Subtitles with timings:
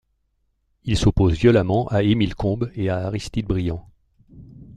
[0.83, 3.87] Il s'oppose violemment à Emile Combes et à Aristide Briand.